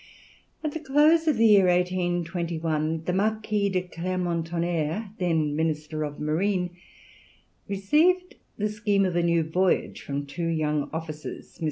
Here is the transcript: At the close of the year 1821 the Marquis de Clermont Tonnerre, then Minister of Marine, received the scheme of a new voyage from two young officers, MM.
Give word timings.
At 0.63 0.71
the 0.71 0.79
close 0.79 1.27
of 1.27 1.37
the 1.37 1.45
year 1.45 1.67
1821 1.67 3.03
the 3.03 3.13
Marquis 3.13 3.69
de 3.69 3.83
Clermont 3.83 4.47
Tonnerre, 4.47 5.11
then 5.19 5.55
Minister 5.55 6.03
of 6.03 6.19
Marine, 6.19 6.71
received 7.67 8.33
the 8.57 8.69
scheme 8.69 9.05
of 9.05 9.15
a 9.15 9.21
new 9.21 9.43
voyage 9.43 10.01
from 10.01 10.25
two 10.25 10.47
young 10.47 10.89
officers, 10.91 11.57
MM. 11.59 11.59